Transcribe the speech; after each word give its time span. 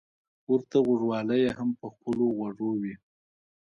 ورته 0.51 0.77
غوږوالۍ 0.85 1.39
يې 1.45 1.51
هم 1.57 1.69
په 1.79 1.87
خپلو 1.93 2.25
غوږو 2.37 2.69
وې. 2.81 2.93